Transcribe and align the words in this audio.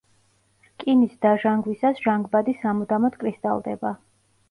რკინის 0.69 1.13
დაჟანგვისას, 1.27 2.03
ჟანგბადი 2.07 2.59
სამუდამოდ 2.65 3.23
კრისტალდება. 3.25 3.97